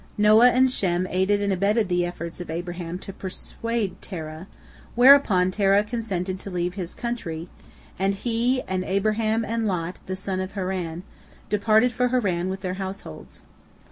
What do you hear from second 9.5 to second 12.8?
Lot, the son of Haran, departed for Haran with their